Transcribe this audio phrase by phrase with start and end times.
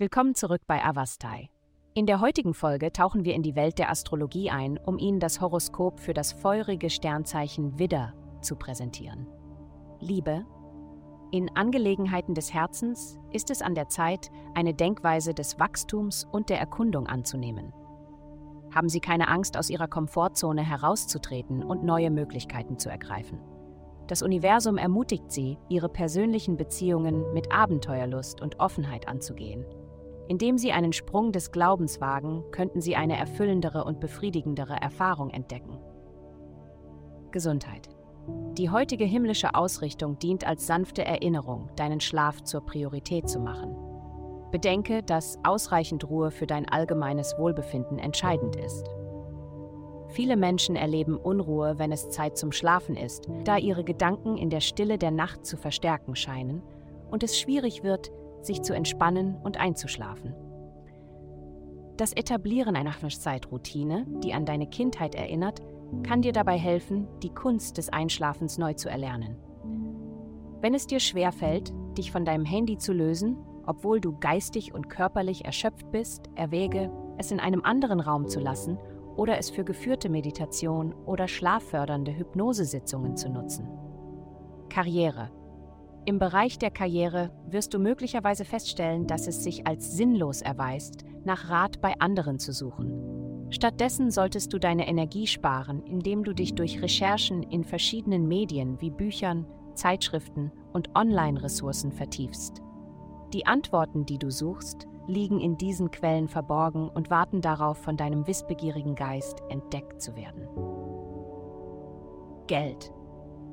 [0.00, 1.50] Willkommen zurück bei Avastai.
[1.92, 5.42] In der heutigen Folge tauchen wir in die Welt der Astrologie ein, um Ihnen das
[5.42, 9.26] Horoskop für das feurige Sternzeichen Widder zu präsentieren.
[9.98, 10.46] Liebe.
[11.32, 16.58] In Angelegenheiten des Herzens ist es an der Zeit, eine Denkweise des Wachstums und der
[16.58, 17.74] Erkundung anzunehmen.
[18.74, 23.38] Haben Sie keine Angst, aus Ihrer Komfortzone herauszutreten und neue Möglichkeiten zu ergreifen.
[24.06, 29.66] Das Universum ermutigt Sie, Ihre persönlichen Beziehungen mit Abenteuerlust und Offenheit anzugehen.
[30.30, 35.76] Indem Sie einen Sprung des Glaubens wagen, könnten Sie eine erfüllendere und befriedigendere Erfahrung entdecken.
[37.32, 37.88] Gesundheit.
[38.56, 43.74] Die heutige himmlische Ausrichtung dient als sanfte Erinnerung, deinen Schlaf zur Priorität zu machen.
[44.52, 48.86] Bedenke, dass ausreichend Ruhe für dein allgemeines Wohlbefinden entscheidend ist.
[50.10, 54.60] Viele Menschen erleben Unruhe, wenn es Zeit zum Schlafen ist, da ihre Gedanken in der
[54.60, 56.62] Stille der Nacht zu verstärken scheinen
[57.10, 60.34] und es schwierig wird, sich zu entspannen und einzuschlafen.
[61.96, 65.60] Das Etablieren einer Zeitroutine, die an deine Kindheit erinnert,
[66.02, 69.36] kann dir dabei helfen, die Kunst des Einschlafens neu zu erlernen.
[70.60, 75.44] Wenn es dir schwerfällt, dich von deinem Handy zu lösen, obwohl du geistig und körperlich
[75.44, 78.78] erschöpft bist, erwäge, es in einem anderen Raum zu lassen
[79.16, 83.68] oder es für geführte Meditation oder schlaffördernde Hypnosesitzungen zu nutzen.
[84.70, 85.30] Karriere
[86.06, 91.50] im Bereich der Karriere wirst du möglicherweise feststellen, dass es sich als sinnlos erweist, nach
[91.50, 93.46] Rat bei anderen zu suchen.
[93.50, 98.90] Stattdessen solltest du deine Energie sparen, indem du dich durch Recherchen in verschiedenen Medien wie
[98.90, 102.62] Büchern, Zeitschriften und Online-Ressourcen vertiefst.
[103.32, 108.26] Die Antworten, die du suchst, liegen in diesen Quellen verborgen und warten darauf, von deinem
[108.26, 110.48] wissbegierigen Geist entdeckt zu werden.
[112.46, 112.92] Geld.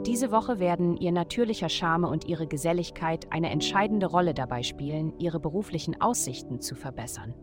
[0.00, 5.38] Diese Woche werden ihr natürlicher Charme und ihre Geselligkeit eine entscheidende Rolle dabei spielen, ihre
[5.38, 7.34] beruflichen Aussichten zu verbessern.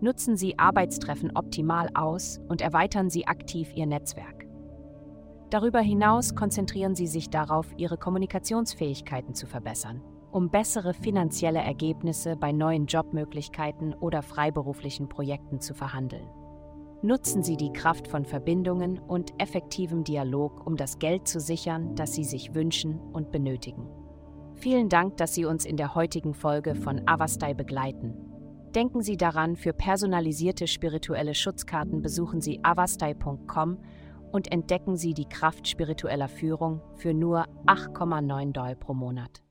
[0.00, 4.46] Nutzen Sie Arbeitstreffen optimal aus und erweitern Sie aktiv Ihr Netzwerk.
[5.50, 12.52] Darüber hinaus konzentrieren Sie sich darauf, Ihre Kommunikationsfähigkeiten zu verbessern, um bessere finanzielle Ergebnisse bei
[12.52, 16.28] neuen Jobmöglichkeiten oder freiberuflichen Projekten zu verhandeln.
[17.02, 22.14] Nutzen Sie die Kraft von Verbindungen und effektivem Dialog, um das Geld zu sichern, das
[22.14, 23.86] Sie sich wünschen und benötigen.
[24.54, 28.14] Vielen Dank, dass Sie uns in der heutigen Folge von Avastai begleiten.
[28.74, 33.78] Denken Sie daran, für personalisierte spirituelle Schutzkarten besuchen Sie avastai.com
[34.32, 39.45] und entdecken Sie die Kraft spiritueller Führung für nur 8,9 Doll pro Monat.